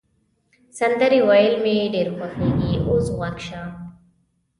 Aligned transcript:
سندرې 0.77 1.19
ویل 1.27 1.55
مي 1.63 1.75
ډېر 1.93 2.07
خوښیږي، 2.15 2.73
اوس 2.87 3.05
غوږ 3.15 3.37
شه. 3.47 3.63